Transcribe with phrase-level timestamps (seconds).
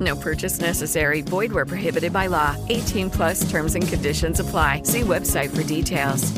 [0.00, 1.20] No purchase necessary.
[1.22, 2.56] Void where prohibited by law.
[2.68, 4.82] 18 plus terms and conditions apply.
[4.84, 6.32] See website for details.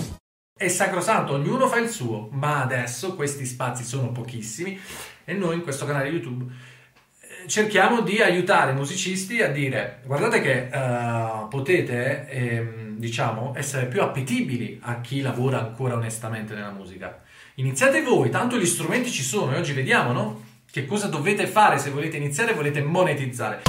[0.55, 4.79] È sacrosanto, ognuno fa il suo, ma adesso questi spazi sono pochissimi
[5.24, 6.45] e noi in questo canale YouTube
[7.21, 13.87] eh, cerchiamo di aiutare i musicisti a dire guardate che uh, potete ehm, diciamo essere
[13.87, 17.23] più appetibili a chi lavora ancora onestamente nella musica.
[17.57, 20.51] Iniziate voi, tanto gli strumenti ci sono e oggi vediamo, no?
[20.73, 23.60] Che cosa dovete fare se volete iniziare e volete monetizzare.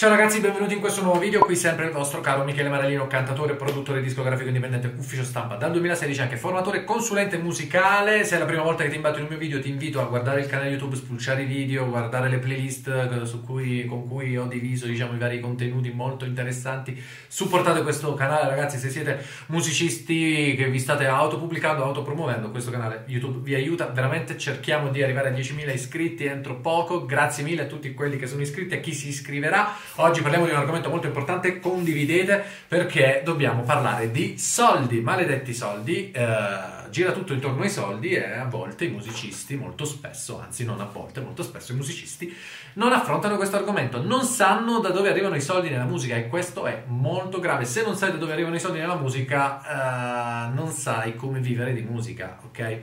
[0.00, 3.54] Ciao ragazzi, benvenuti in questo nuovo video, qui sempre il vostro caro Michele Marellino, cantatore,
[3.54, 8.24] produttore discografico indipendente, ufficio stampa dal 2016, anche formatore, consulente musicale.
[8.24, 10.04] Se è la prima volta che ti imbatto in un mio video ti invito a
[10.04, 14.46] guardare il canale YouTube, spulciare i video, guardare le playlist eh, cui, con cui ho
[14.46, 16.98] diviso diciamo, i vari contenuti molto interessanti.
[17.28, 23.40] Supportate questo canale ragazzi, se siete musicisti che vi state autopubblicando, autopromuovendo, questo canale YouTube
[23.40, 27.92] vi aiuta, veramente cerchiamo di arrivare a 10.000 iscritti entro poco, grazie mille a tutti
[27.92, 29.88] quelli che sono iscritti, a chi si iscriverà.
[29.96, 36.12] Oggi parliamo di un argomento molto importante, condividete perché dobbiamo parlare di soldi, maledetti soldi,
[36.12, 40.80] eh, gira tutto intorno ai soldi e a volte i musicisti, molto spesso, anzi non
[40.80, 42.34] a volte, molto spesso i musicisti
[42.74, 46.66] non affrontano questo argomento, non sanno da dove arrivano i soldi nella musica e questo
[46.66, 47.64] è molto grave.
[47.64, 51.72] Se non sai da dove arrivano i soldi nella musica, eh, non sai come vivere
[51.72, 52.80] di musica, ok?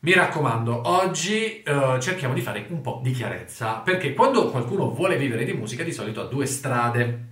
[0.00, 5.16] Mi raccomando, oggi uh, cerchiamo di fare un po' di chiarezza, perché quando qualcuno vuole
[5.16, 7.26] vivere di musica di solito ha due strade.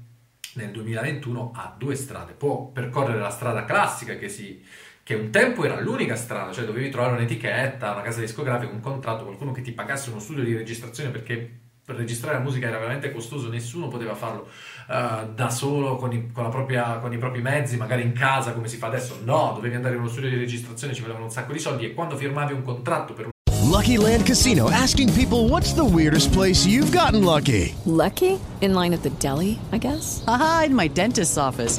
[0.55, 2.33] Nel 2021 ha due strade.
[2.33, 4.65] Può percorrere la strada classica che, si,
[5.05, 9.25] che un tempo era l'unica strada, cioè dovevi trovare un'etichetta, una casa discografica, un contratto,
[9.25, 13.13] qualcuno che ti pagasse uno studio di registrazione perché per registrare la musica era veramente
[13.13, 14.49] costoso, nessuno poteva farlo
[14.89, 18.67] uh, da solo con i, con, propria, con i, propri mezzi, magari in casa come
[18.67, 19.21] si fa adesso.
[19.23, 21.95] No, dovevi andare in uno studio di registrazione, ci volevano un sacco di soldi e
[21.95, 23.31] quando firmavi un contratto per un
[23.63, 27.75] Lucky Land Casino asking people what's the weirdest place you've gotten lucky?
[27.85, 28.41] Lucky?
[28.61, 30.25] In line at the deli, I guess?
[30.27, 31.79] Aha, in my dentist's office.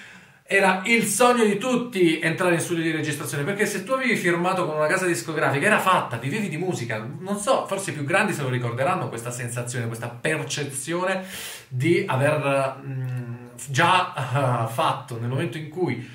[0.51, 4.65] era il sogno di tutti entrare in studio di registrazione perché se tu avevi firmato
[4.65, 7.07] con una casa discografica era fatta, vivevi di musica.
[7.19, 11.23] Non so, forse i più grandi se lo ricorderanno questa sensazione, questa percezione
[11.69, 16.05] di aver mh, già uh, fatto nel momento in cui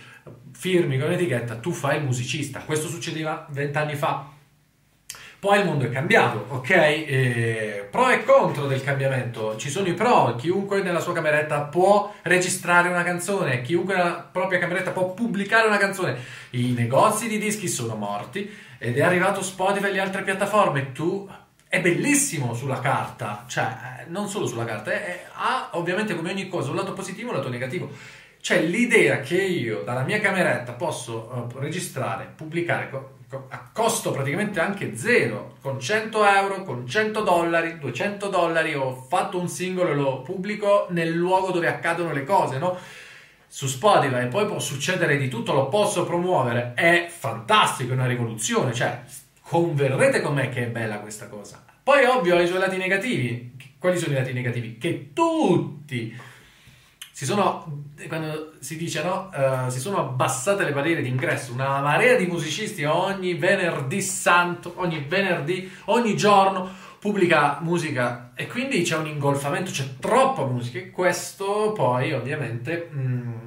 [0.52, 2.60] firmi con l'etichetta, tu fai il musicista.
[2.60, 4.32] Questo succedeva vent'anni fa.
[5.38, 6.70] Poi il mondo è cambiato, ok?
[6.70, 9.56] E pro e contro del cambiamento.
[9.56, 14.58] Ci sono i pro, chiunque nella sua cameretta può registrare una canzone, chiunque nella propria
[14.58, 16.16] cameretta può pubblicare una canzone.
[16.50, 20.92] I negozi di dischi sono morti ed è arrivato Spotify e le altre piattaforme.
[20.92, 21.28] Tu
[21.68, 26.48] è bellissimo sulla carta, cioè non solo sulla carta, è, è, ha ovviamente come ogni
[26.48, 27.90] cosa un lato positivo e un lato negativo.
[28.40, 32.88] C'è l'idea che io dalla mia cameretta posso uh, registrare, pubblicare
[33.48, 39.38] a costo praticamente anche zero, con 100 euro, con 100 dollari, 200 dollari, ho fatto
[39.38, 42.78] un singolo e lo pubblico nel luogo dove accadono le cose, no?
[43.48, 48.06] su Spotify e poi può succedere di tutto, lo posso promuovere, è fantastico, è una
[48.06, 49.00] rivoluzione, cioè
[49.40, 51.64] converrete con me che è bella questa cosa.
[51.82, 53.56] Poi ovvio ha i suoi lati negativi.
[53.78, 54.76] Quali sono i lati negativi?
[54.76, 56.14] Che tutti
[57.16, 62.14] si sono, quando si dice no, uh, si sono abbassate le barriere d'ingresso, una marea
[62.14, 66.68] di musicisti ogni venerdì santo, ogni venerdì, ogni giorno
[66.98, 68.32] pubblica musica.
[68.34, 70.76] E quindi c'è un ingolfamento, c'è troppa musica.
[70.76, 73.46] E questo poi ovviamente mh,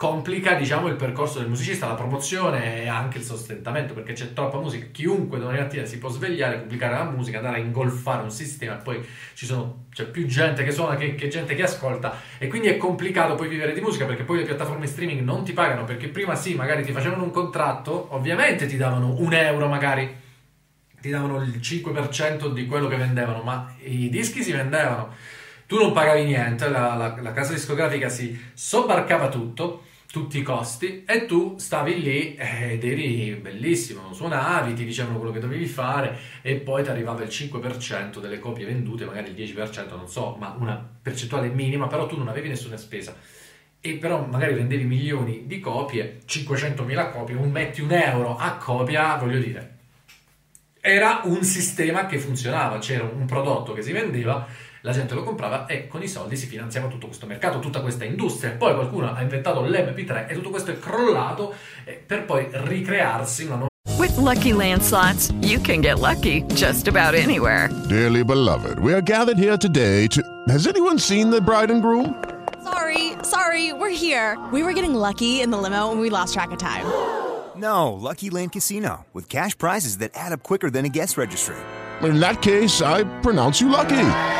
[0.00, 4.58] complica diciamo il percorso del musicista, la promozione e anche il sostentamento perché c'è troppa
[4.58, 4.86] musica.
[4.90, 9.06] Chiunque domani mattina si può svegliare, pubblicare la musica, andare a ingolfare un sistema poi
[9.34, 13.34] sono, c'è più gente che suona che, che, gente che ascolta e quindi è complicato
[13.34, 16.54] poi vivere di musica perché poi le piattaforme streaming non ti pagano perché prima sì,
[16.54, 20.16] magari ti facevano un contratto, ovviamente ti davano un euro magari,
[20.98, 25.12] ti davano il 5% di quello che vendevano, ma i dischi si vendevano.
[25.66, 31.04] Tu non pagavi niente, la, la, la casa discografica si sobbarcava tutto tutti i costi
[31.06, 36.56] e tu stavi lì ed eri bellissimo, suonavi, ti dicevano quello che dovevi fare e
[36.56, 40.84] poi ti arrivava il 5% delle copie vendute, magari il 10%, non so, ma una
[41.00, 43.14] percentuale minima, però tu non avevi nessuna spesa.
[43.80, 49.14] E però magari vendevi milioni di copie, 500.000 copie, un metti un euro a copia,
[49.16, 49.78] voglio dire.
[50.80, 54.46] Era un sistema che funzionava, c'era un prodotto che si vendeva
[54.82, 58.04] la gente lo comprava e con i soldi si finanziava tutto questo mercato, tutta questa
[58.04, 58.52] industria.
[58.52, 61.54] Poi qualcuno ha inventato l'MP3 e tutto questo è crollato
[61.84, 63.68] eh, per poi ricrearsi una nuova.
[63.98, 67.68] With lucky landslots, you can get lucky just about anywhere.
[67.88, 70.22] Dearly beloved, we are gathered here today to.
[70.48, 72.14] Has anyone seen the bride and groom?
[72.62, 74.38] Sorry, sorry, we're here.
[74.52, 76.86] We were getting lucky in the limo and we lost track of time.
[77.56, 81.56] No, Lucky Land Casino, with cash prizes that add up quicker than a guest registry.
[82.02, 84.39] In that case, I pronounce you lucky.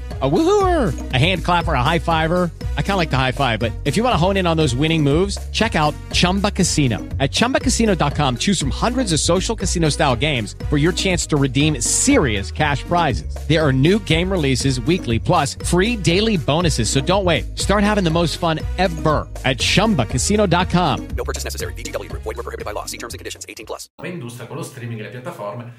[0.21, 2.51] A woohooer, a hand clapper, a high fiver.
[2.77, 4.57] I kind of like the high five, but if you want to hone in on
[4.57, 6.99] those winning moves, check out Chumba Casino.
[7.19, 11.79] At ChumbaCasino.com, choose from hundreds of social casino style games for your chance to redeem
[11.79, 13.33] serious cash prizes.
[13.47, 16.89] There are new game releases weekly, plus free daily bonuses.
[16.89, 17.57] So don't wait.
[17.57, 21.07] Start having the most fun ever at ChumbaCasino.com.
[21.15, 21.73] No purchase necessary.
[21.73, 22.11] VGW.
[22.11, 22.85] Void were prohibited by law.
[22.85, 23.45] See terms and conditions.
[23.47, 23.87] 18 plus.
[24.03, 25.73] Industria con lo streaming e le piattaforme.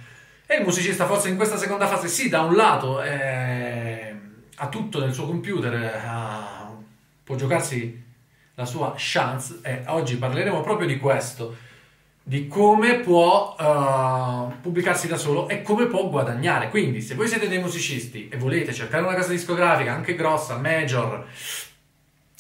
[0.46, 3.00] E il musicista forse in questa seconda fase sì, da un lato...
[3.02, 4.30] Eh
[4.62, 6.72] ha tutto nel suo computer, ha,
[7.24, 8.00] può giocarsi
[8.54, 11.56] la sua chance e oggi parleremo proprio di questo,
[12.22, 16.70] di come può uh, pubblicarsi da solo e come può guadagnare.
[16.70, 21.26] Quindi se voi siete dei musicisti e volete cercare una casa discografica anche grossa, major,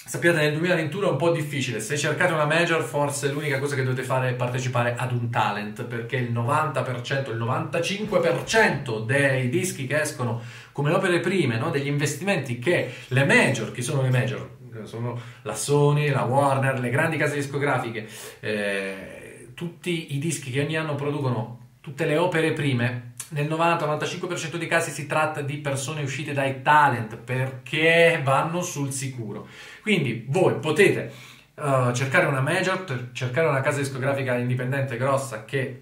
[0.04, 1.78] Sappiate, nel 2021 è un po' difficile.
[1.78, 5.84] Se cercate una major, forse l'unica cosa che dovete fare è partecipare ad un talent,
[5.84, 10.42] perché il 90%, il 95% dei dischi che escono
[10.72, 11.70] come opere prime, no?
[11.70, 14.50] degli investimenti che le major, chi sono le major?
[14.84, 18.08] Sono la Sony, la Warner, le grandi case discografiche,
[18.40, 24.68] eh, tutti i dischi che ogni anno producono tutte le opere prime, nel 90-95% dei
[24.68, 29.48] casi si tratta di persone uscite dai talent perché vanno sul sicuro.
[29.82, 31.12] Quindi voi potete
[31.54, 35.80] uh, cercare una major, cercare una casa discografica indipendente grossa che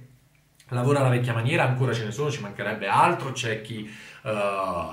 [0.68, 3.90] lavora alla vecchia maniera, ancora ce ne sono, ci mancherebbe altro, c'è chi
[4.22, 4.30] uh,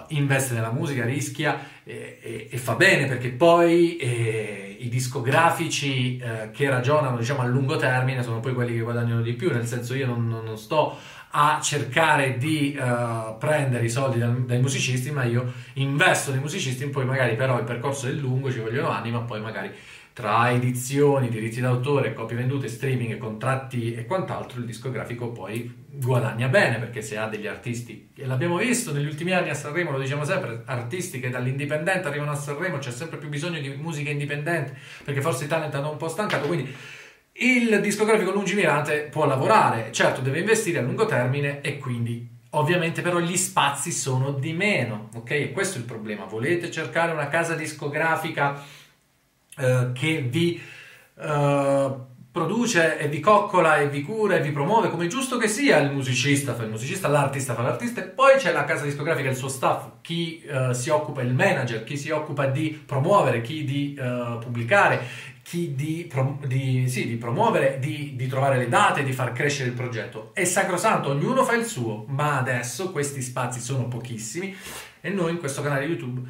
[0.09, 6.49] investe nella musica, rischia e, e, e fa bene perché poi eh, i discografici eh,
[6.51, 9.93] che ragionano diciamo, a lungo termine sono poi quelli che guadagnano di più, nel senso
[9.95, 10.97] io non, non, sto
[11.31, 16.87] a cercare di uh, prendere i soldi dal, dai musicisti, ma io investo nei musicisti,
[16.87, 19.71] poi magari però il percorso è lungo, ci vogliono anni, ma poi magari
[20.17, 26.79] tra edizioni, diritti d'autore, copie vendute, streaming, contratti e quant'altro, il discografico poi guadagna bene
[26.79, 30.23] perché se ha degli artisti, e l'abbiamo visto negli ultimi anni a Sanremo, lo diciamo
[30.23, 35.21] sempre, artisti che dall'indipendente arrivano a Sanremo, c'è sempre più bisogno di musica indipendente perché
[35.21, 36.75] forse i talent hanno un po' stancato, quindi
[37.33, 43.19] il discografico lungimirante può lavorare, certo deve investire a lungo termine e quindi ovviamente però
[43.19, 45.29] gli spazi sono di meno, ok?
[45.29, 48.63] E questo è il problema, volete cercare una casa discografica
[49.57, 50.61] eh, che vi
[51.19, 51.91] eh,
[52.37, 55.91] produce e vi coccola e vi cura e vi promuove come giusto che sia il
[55.91, 59.47] musicista fa il musicista, l'artista fa l'artista e poi c'è la casa discografica, il suo
[59.47, 64.37] staff, chi eh, si occupa, il manager, chi si occupa di promuovere, chi di eh,
[64.39, 65.01] pubblicare,
[65.41, 69.69] chi di, pro- di, sì, di promuovere, di, di, trovare le date, di far crescere
[69.69, 70.31] il progetto.
[70.33, 74.55] È sacrosanto, ognuno fa il suo, ma adesso questi spazi sono pochissimi
[75.01, 76.21] e noi in questo canale YouTube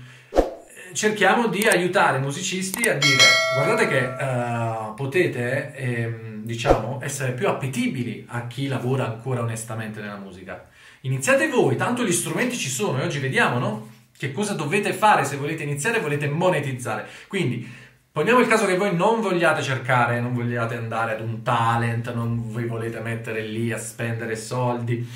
[0.98, 3.24] cerchiamo di aiutare i musicisti a dire
[3.56, 10.18] guardate che uh, potete ehm, diciamo essere più appetibili a chi lavora ancora onestamente nella
[10.18, 10.68] musica.
[11.02, 13.90] Iniziate voi tanto gli strumenti ci sono e oggi vediamo no?
[14.18, 17.08] che cosa dovete fare se volete iniziare volete monetizzare.
[17.28, 17.86] Quindi
[18.18, 22.52] Poniamo il caso che voi non vogliate cercare, non vogliate andare ad un talent, non
[22.52, 25.08] vi volete mettere lì a spendere soldi,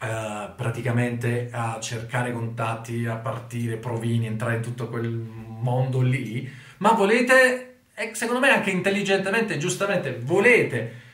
[0.00, 6.92] eh, praticamente a cercare contatti, a partire, provini, entrare in tutto quel mondo lì, ma
[6.92, 11.08] volete, e secondo me anche intelligentemente, giustamente, volete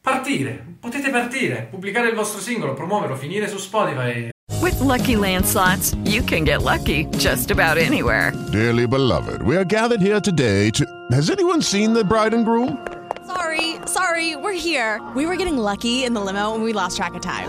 [0.00, 6.22] partire, potete partire, pubblicare il vostro singolo, promuoverlo, finire su Spotify With lucky landslots, you
[6.22, 8.32] can get lucky just about anywhere.
[8.52, 10.84] Dearly beloved, we are gathered here today to.
[11.10, 12.86] Has anyone seen the bride and groom?
[13.26, 15.00] Sorry, sorry, we're here.
[15.14, 17.48] We were getting lucky in the limo and we lost track of time.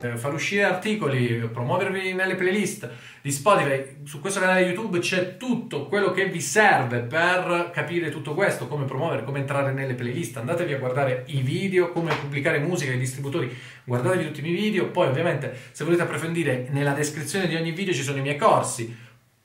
[0.00, 2.88] Far uscire articoli, promuovervi nelle playlist
[3.20, 3.96] di Spotify.
[4.04, 8.86] Su questo canale YouTube c'è tutto quello che vi serve per capire tutto questo, come
[8.86, 10.38] promuovere, come entrare nelle playlist.
[10.38, 13.54] Andatevi a guardare i video, come pubblicare musica, i distributori.
[13.84, 14.88] Guardatevi tutti i miei video.
[14.88, 18.96] Poi, ovviamente, se volete approfondire, nella descrizione di ogni video ci sono i miei corsi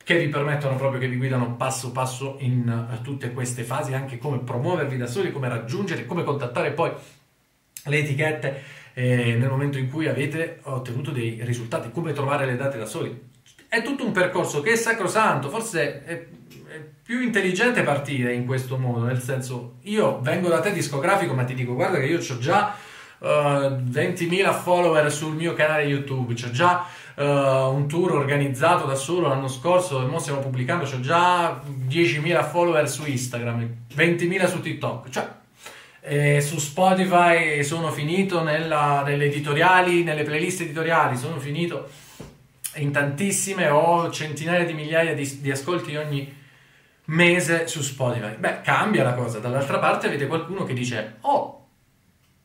[0.01, 4.17] che vi permettono proprio che vi guidano passo passo in uh, tutte queste fasi, anche
[4.17, 6.93] come promuovervi da soli, come raggiungere, come contattare poi
[7.88, 12.77] le etichette eh, nel momento in cui avete ottenuto dei risultati, come trovare le date
[12.77, 13.33] da soli.
[13.67, 16.25] È tutto un percorso che è sacrosanto, forse è, è
[17.03, 21.53] più intelligente partire in questo modo, nel senso io vengo da te discografico ma ti
[21.53, 22.75] dico guarda che io ho già
[23.19, 29.27] uh, 20.000 follower sul mio canale YouTube, ho già uh, un tour organizzato da solo
[29.27, 35.09] l'anno scorso e ora stiamo pubblicando, ho già 10.000 follower su Instagram, 20.000 su TikTok,
[35.09, 35.34] cioè
[36.07, 41.89] eh, su Spotify sono finito nella, nelle editoriali, nelle playlist editoriali, sono finito
[42.75, 46.31] in tantissime, ho centinaia di migliaia di, di ascolti ogni
[47.05, 48.35] mese su Spotify.
[48.35, 51.67] Beh, cambia la cosa, dall'altra parte avete qualcuno che dice, oh,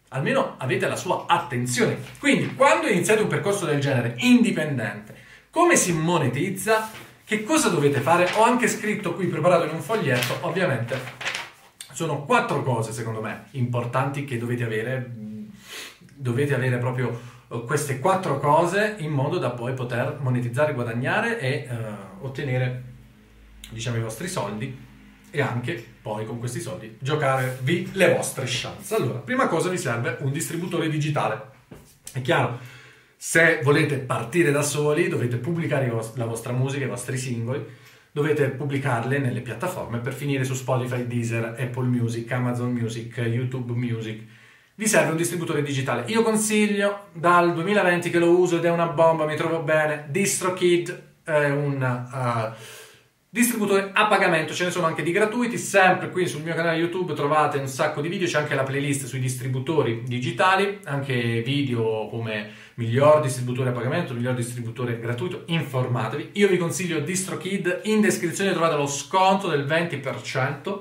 [0.09, 1.99] almeno avete la sua attenzione.
[2.19, 5.14] Quindi, quando iniziate un percorso del genere, indipendente,
[5.50, 6.90] come si monetizza?
[7.25, 8.29] Che cosa dovete fare?
[8.37, 11.30] Ho anche scritto qui, preparato in un foglietto, ovviamente.
[11.92, 15.14] Sono quattro cose, secondo me, importanti che dovete avere.
[16.14, 17.18] Dovete avere proprio
[17.50, 22.82] eh, queste quattro cose in modo da poi poter monetizzare, guadagnare e uh, ottenere,
[23.70, 24.88] diciamo, i vostri soldi
[25.30, 28.94] e anche poi con questi soldi giocarvi le vostre chance.
[28.94, 31.40] Allora, prima cosa vi serve un distributore digitale.
[32.12, 32.59] È chiaro,
[33.16, 37.64] se volete partire da soli dovete pubblicare la vostra musica, i vostri singoli,
[38.12, 44.23] dovete pubblicarle nelle piattaforme per finire su Spotify, Deezer, Apple Music, Amazon Music, YouTube Music.
[44.75, 46.05] Vi serve un distributore digitale.
[46.07, 50.07] Io consiglio dal 2020 che lo uso ed è una bomba, mi trovo bene.
[50.09, 52.55] DistroKid è un uh,
[53.33, 57.15] distributore a pagamento, ce ne sono anche di gratuiti, sempre qui sul mio canale YouTube
[57.15, 62.51] trovate un sacco di video, c'è anche la playlist sui distributori digitali, anche video come
[62.75, 66.31] miglior distributore a pagamento, miglior distributore gratuito, informatevi.
[66.33, 70.79] Io vi consiglio DistroKid, in descrizione trovate lo sconto del 20%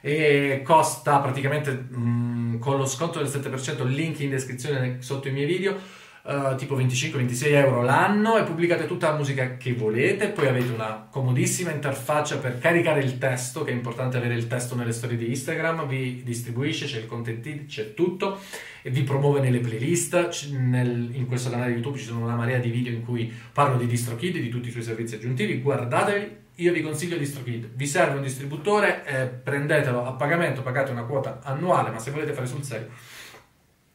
[0.00, 5.46] e costa praticamente mh, con lo sconto del 7%, link in descrizione sotto i miei
[5.46, 10.72] video uh, tipo 25-26 euro l'anno e pubblicate tutta la musica che volete, poi avete
[10.72, 15.16] una comodissima interfaccia per caricare il testo, che è importante avere il testo nelle storie
[15.16, 18.38] di Instagram, vi distribuisce, c'è il content, c'è tutto.
[18.84, 22.68] E vi promuove nelle playlist, nel, in questo canale YouTube ci sono una marea di
[22.68, 26.82] video in cui parlo di DistroKid, di tutti i suoi servizi aggiuntivi, guardatevi, io vi
[26.82, 32.00] consiglio DistroKid, vi serve un distributore, eh, prendetelo a pagamento, pagate una quota annuale, ma
[32.00, 32.88] se volete fare sul serio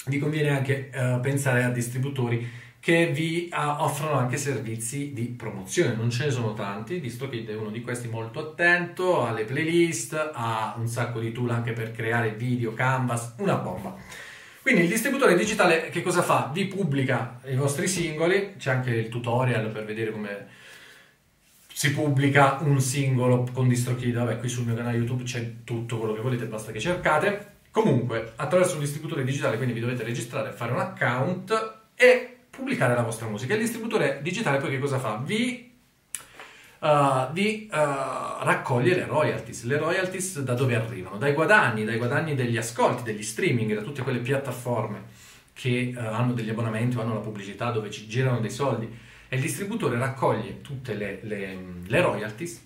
[0.07, 5.95] vi conviene anche uh, pensare a distributori che vi uh, offrono anche servizi di promozione.
[5.95, 10.75] Non ce ne sono tanti, DistroKid è uno di questi molto attento alle playlist, ha
[10.77, 13.95] un sacco di tool anche per creare video, canvas, una bomba.
[14.61, 16.49] Quindi il distributore digitale che cosa fa?
[16.53, 20.47] Vi pubblica i vostri singoli, c'è anche il tutorial per vedere come
[21.71, 24.15] si pubblica un singolo con DistroKid.
[24.15, 27.56] Vabbè, qui sul mio canale YouTube c'è tutto quello che volete, basta che cercate.
[27.77, 33.03] Comunque, attraverso un distributore digitale, quindi vi dovete registrare, fare un account e pubblicare la
[33.03, 33.53] vostra musica.
[33.53, 35.21] Il distributore digitale poi che cosa fa?
[35.23, 35.77] Vi,
[36.79, 39.65] uh, vi uh, raccoglie le royalties.
[39.65, 41.17] Le royalties da dove arrivano?
[41.17, 45.03] Dai guadagni, dai guadagni degli ascolti, degli streaming, da tutte quelle piattaforme
[45.53, 48.91] che uh, hanno degli abbonamenti o hanno la pubblicità dove ci girano dei soldi.
[49.29, 52.59] E il distributore raccoglie tutte le, le, le royalties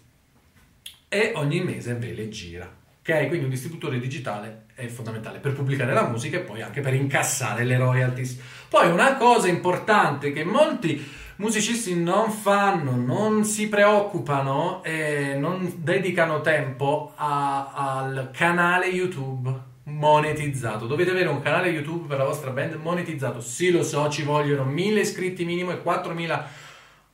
[1.09, 2.79] e ogni mese ve le gira.
[3.03, 6.93] Ok, quindi un distributore digitale è fondamentale per pubblicare la musica e poi anche per
[6.93, 8.39] incassare le royalties.
[8.69, 11.03] Poi una cosa importante che molti
[11.37, 19.51] musicisti non fanno, non si preoccupano e non dedicano tempo a, al canale YouTube
[19.85, 20.85] monetizzato.
[20.85, 23.41] Dovete avere un canale YouTube per la vostra band monetizzato.
[23.41, 26.49] Sì, lo so, ci vogliono 1000 iscritti minimo e 4000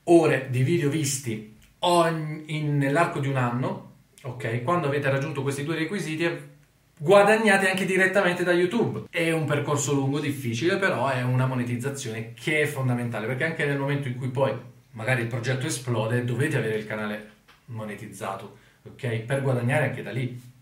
[0.03, 3.87] ore di video visti ogni, in, nell'arco di un anno
[4.23, 4.63] ok?
[4.63, 6.55] Quando avete raggiunto questi due requisiti
[6.99, 9.03] guadagnate anche direttamente da YouTube.
[9.09, 13.77] È un percorso lungo, difficile, però è una monetizzazione che è fondamentale, perché anche nel
[13.77, 14.53] momento in cui poi
[14.91, 17.29] magari il progetto esplode, dovete avere il canale
[17.65, 19.19] monetizzato, ok?
[19.19, 20.55] Per guadagnare anche da lì.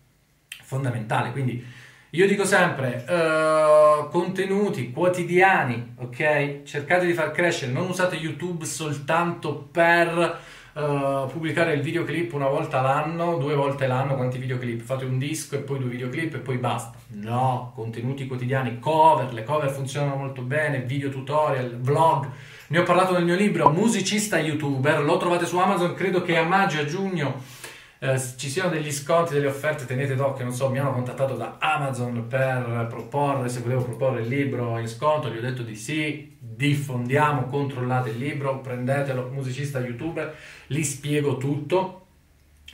[0.61, 1.63] Fondamentale, quindi
[2.09, 6.63] io dico sempre uh, contenuti quotidiani, ok?
[6.63, 10.39] Cercate di far crescere, non usate YouTube soltanto per
[10.75, 14.81] uh, pubblicare il videoclip una volta l'anno, due volte l'anno, quanti videoclip?
[14.81, 16.97] Fate un disco e poi due videoclip e poi basta.
[17.07, 22.29] No, contenuti quotidiani, cover, le cover funzionano molto bene, video tutorial, vlog.
[22.67, 26.43] Ne ho parlato nel mio libro Musicista YouTuber, lo trovate su Amazon, credo che a
[26.43, 27.41] maggio e a giugno
[28.13, 31.57] eh, ci siano degli sconti, delle offerte, tenete d'occhio, non so, mi hanno contattato da
[31.59, 36.37] Amazon per proporre, se volevo proporre il libro in sconto, gli ho detto di sì,
[36.39, 40.35] diffondiamo, controllate il libro, prendetelo, musicista youtuber,
[40.67, 42.05] li spiego tutto,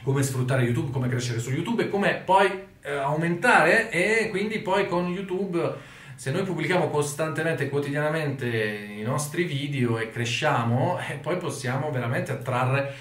[0.04, 2.50] come sfruttare YouTube, come crescere su YouTube e come poi
[2.82, 5.90] eh, aumentare e quindi poi con YouTube
[6.22, 12.94] se noi pubblichiamo costantemente, quotidianamente i nostri video e cresciamo, eh, poi possiamo veramente attrarre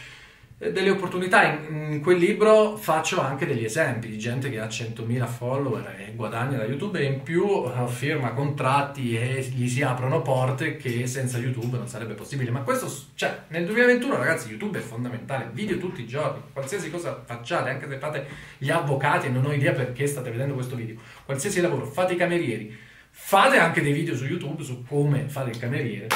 [0.68, 1.42] delle opportunità.
[1.44, 6.12] In, in, quel libro faccio anche degli esempi di gente che ha 100.000 follower e
[6.14, 11.06] guadagna da YouTube e in più uh, firma contratti e gli si aprono porte che
[11.06, 12.50] senza YouTube non sarebbe possibile.
[12.50, 17.22] Ma questo, cioè, nel 2021 ragazzi YouTube è fondamentale, video tutti i giorni, qualsiasi cosa
[17.24, 18.26] facciate, anche se fate
[18.58, 22.16] gli avvocati e non ho idea perché state vedendo questo video, qualsiasi lavoro, fate i
[22.16, 22.76] camerieri,
[23.08, 26.08] fate anche dei video su YouTube su come fare il cameriere.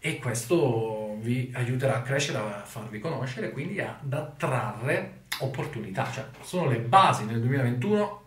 [0.00, 6.10] E questo vi aiuterà a crescere, a farvi conoscere quindi ad attrarre opportunità.
[6.10, 8.20] Cioè, sono le basi nel 2021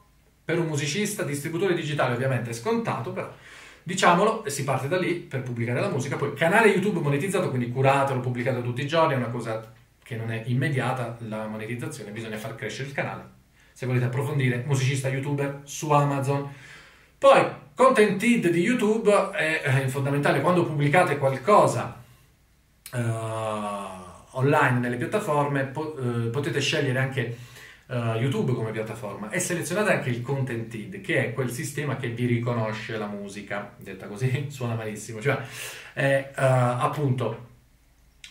[0.43, 3.31] per un musicista, distributore digitale ovviamente è scontato, però
[3.83, 6.15] diciamolo si parte da lì per pubblicare la musica.
[6.15, 10.31] Poi canale YouTube monetizzato, quindi curatelo, pubblicato tutti i giorni, è una cosa che non
[10.31, 13.33] è immediata la monetizzazione, bisogna far crescere il canale.
[13.73, 16.49] Se volete approfondire, musicista youtuber su Amazon.
[17.17, 22.03] Poi Contented di YouTube è, è fondamentale quando pubblicate qualcosa
[22.95, 27.37] uh, online nelle piattaforme, po- uh, potete scegliere anche
[27.87, 32.25] uh, YouTube come piattaforma e selezionate anche il Contented, che è quel sistema che vi
[32.25, 35.37] riconosce la musica, detta così suona malissimo, cioè
[35.93, 37.53] è appunto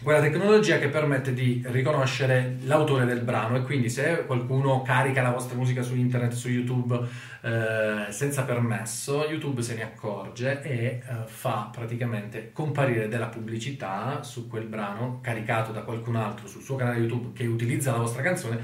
[0.05, 3.57] quella tecnologia che permette di riconoscere l'autore del brano.
[3.57, 7.01] E quindi se qualcuno carica la vostra musica su internet, su YouTube
[7.41, 14.47] eh, senza permesso, YouTube se ne accorge e eh, fa praticamente comparire della pubblicità su
[14.47, 18.61] quel brano caricato da qualcun altro sul suo canale YouTube che utilizza la vostra canzone.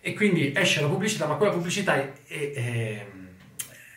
[0.00, 3.06] E quindi esce la pubblicità, ma quella pubblicità è, è, è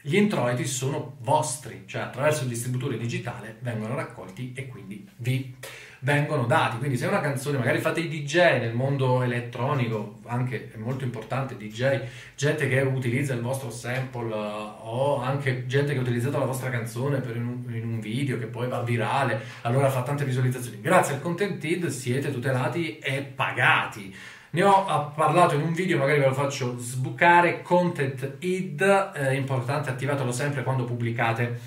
[0.06, 5.56] gli introiti sono vostri, cioè attraverso il distributore digitale vengono raccolti e quindi vi
[6.04, 6.78] vengono dati.
[6.78, 11.58] Quindi se una canzone, magari fate i DJ nel mondo elettronico, anche è molto importante
[11.58, 12.02] DJ,
[12.36, 16.70] gente che utilizza il vostro sample uh, o anche gente che ha utilizzato la vostra
[16.70, 20.82] canzone un, in un, video che poi va virale, allora fa tante visualizzazioni.
[20.82, 24.14] Grazie al Content Id siete tutelati e pagati.
[24.52, 27.64] Ne ho parlato in un video, magari ve lo faccio sbucare.
[27.64, 31.60] Content id, eh, importante, attivatelo sempre quando pubblicate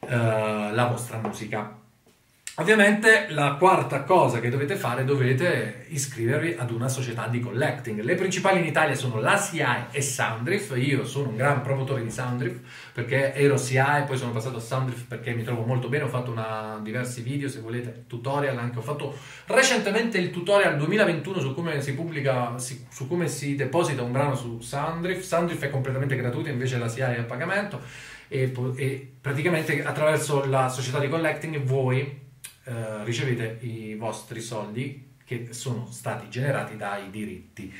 [0.00, 1.77] eh, la vostra musica.
[2.60, 8.00] Ovviamente la quarta cosa che dovete fare dovete iscrivervi ad una società di collecting.
[8.00, 10.72] Le principali in Italia sono la CI e Soundriff.
[10.76, 12.58] Io sono un gran promotore di Soundriff
[12.92, 16.02] perché ero CI poi sono passato a Soundriff perché mi trovo molto bene.
[16.02, 18.78] Ho fatto una, diversi video, se volete, tutorial anche.
[18.78, 19.16] Ho fatto
[19.46, 24.58] recentemente il tutorial 2021 su come si pubblica, su come si deposita un brano su
[24.60, 25.22] Soundriff.
[25.22, 27.80] Soundriff è completamente gratuito, invece la CI è a pagamento.
[28.26, 32.26] E, e praticamente attraverso la società di collecting voi
[32.68, 37.72] eh, ricevete i vostri soldi che sono stati generati dai diritti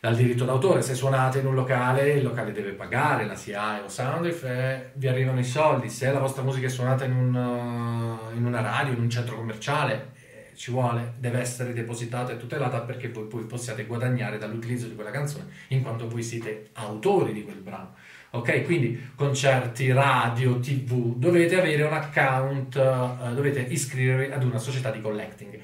[0.00, 0.82] dal diritto d'autore.
[0.82, 5.08] Se suonate in un locale, il locale deve pagare la SIAE o Soundriff e vi
[5.08, 5.88] arrivano i soldi.
[5.88, 9.36] Se la vostra musica è suonata in, un, uh, in una radio, in un centro
[9.36, 10.17] commerciale, eh,
[10.58, 15.10] ci vuole, deve essere depositata e tutelata perché voi poi possiate guadagnare dall'utilizzo di quella
[15.10, 17.94] canzone, in quanto voi siete autori di quel brano.
[18.30, 24.90] Ok, quindi concerti, radio, tv, dovete avere un account, uh, dovete iscrivervi ad una società
[24.90, 25.58] di collecting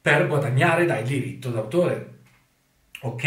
[0.00, 2.16] per guadagnare dal diritto d'autore
[3.00, 3.24] Ok?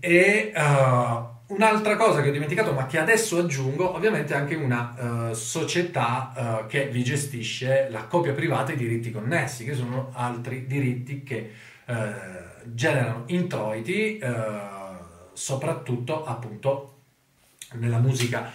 [0.00, 4.94] E uh, un'altra cosa che ho dimenticato, ma che adesso aggiungo, ovviamente anche una
[5.30, 6.32] uh, società
[6.64, 11.22] uh, che vi gestisce la copia privata e i diritti connessi, che sono altri diritti
[11.22, 11.52] che
[12.64, 14.20] generano introiti,
[15.32, 16.94] soprattutto appunto
[17.74, 18.50] nella musica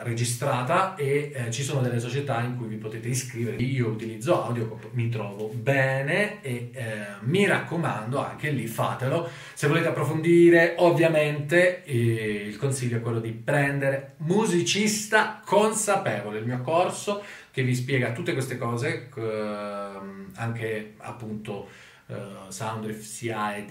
[0.00, 3.56] registrata e eh, ci sono delle società in cui vi potete iscrivere.
[3.56, 9.28] Io utilizzo Audiocop, mi trovo bene e eh, mi raccomando anche lì fatelo.
[9.54, 16.60] Se volete approfondire, ovviamente eh, il consiglio è quello di prendere musicista consapevole, il mio
[16.60, 21.68] corso che vi spiega tutte queste cose, ehm, anche appunto
[22.08, 22.14] eh,
[22.48, 23.64] Soundriff, SIA e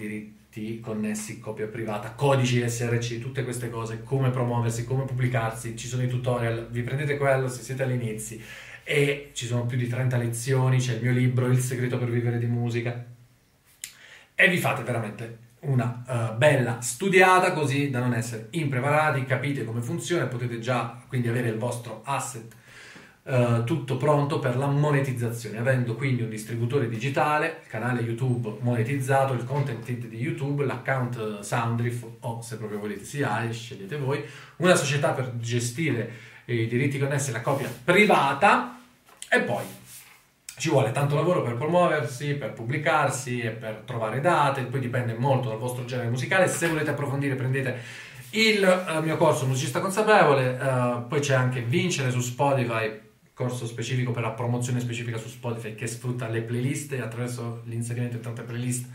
[0.54, 6.02] diritti connessi, copia privata, codici SRC, tutte queste cose, come promuoversi, come pubblicarsi, ci sono
[6.02, 8.38] i tutorial, vi prendete quello se siete all'inizio
[8.84, 12.38] e ci sono più di 30 lezioni, c'è il mio libro Il segreto per vivere
[12.38, 13.04] di musica
[14.34, 19.80] e vi fate veramente una uh, bella studiata così da non essere impreparati, capite come
[19.80, 22.54] funziona, potete già quindi avere il vostro asset
[23.26, 29.32] Uh, tutto pronto per la monetizzazione, avendo quindi un distributore digitale, il canale YouTube monetizzato,
[29.32, 34.22] il content di YouTube, l'account Soundriff o se proprio volete SIAE, scegliete voi,
[34.56, 36.10] una società per gestire
[36.44, 38.78] i diritti connessi alla copia privata
[39.26, 39.64] e poi
[40.58, 45.48] ci vuole tanto lavoro per promuoversi, per pubblicarsi e per trovare date, poi dipende molto
[45.48, 47.78] dal vostro genere musicale, se volete approfondire prendete
[48.30, 53.03] il uh, mio corso Musicista Consapevole, uh, poi c'è anche Vincere su Spotify
[53.34, 58.16] corso specifico per la promozione specifica su Spotify che sfrutta le playlist e attraverso l'inserimento
[58.16, 58.88] di tante playlist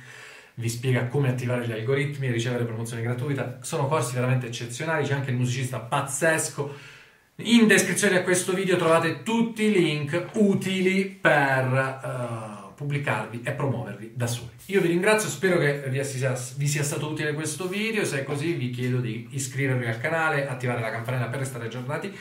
[0.56, 3.60] vi spiega come attivare gli algoritmi e ricevere promozione gratuita.
[3.62, 6.98] Sono corsi veramente eccezionali, c'è anche il musicista pazzesco.
[7.36, 14.12] In descrizione a questo video trovate tutti i link utili per uh, pubblicarvi e promuovervi
[14.16, 14.50] da soli.
[14.66, 18.24] Io vi ringrazio, spero che vi sia, vi sia stato utile questo video, se è
[18.26, 22.14] così vi chiedo di iscrivervi al canale, attivare la campanella per restare aggiornati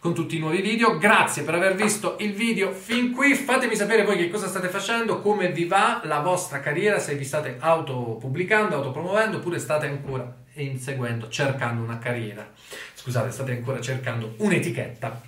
[0.00, 0.98] con tutti i nuovi video.
[0.98, 3.34] Grazie per aver visto il video fin qui.
[3.34, 7.24] Fatemi sapere voi che cosa state facendo, come vi va la vostra carriera, se vi
[7.24, 12.50] state autopubblicando, autopromuovendo, oppure state ancora inseguendo, cercando una carriera.
[12.94, 15.20] Scusate, state ancora cercando un'etichetta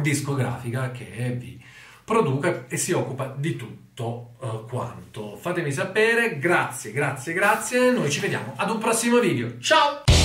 [0.00, 1.60] discografica che vi
[2.04, 5.36] produca e si occupa di tutto uh, quanto.
[5.36, 7.90] Fatemi sapere, grazie, grazie, grazie.
[7.90, 9.58] Noi ci vediamo ad un prossimo video.
[9.58, 10.17] Ciao!